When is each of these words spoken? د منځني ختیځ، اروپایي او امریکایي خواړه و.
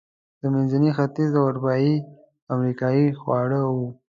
د 0.39 0.41
منځني 0.53 0.89
ختیځ، 0.97 1.31
اروپایي 1.45 1.95
او 2.03 2.09
امریکایي 2.55 3.07
خواړه 3.19 3.59
و. 3.73 3.75